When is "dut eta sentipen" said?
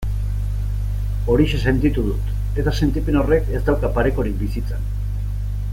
2.07-3.21